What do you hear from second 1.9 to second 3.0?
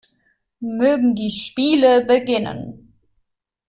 beginnen!